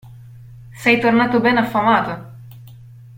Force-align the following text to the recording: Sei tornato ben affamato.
Sei 0.73 0.99
tornato 0.99 1.39
ben 1.39 1.57
affamato. 1.57 2.31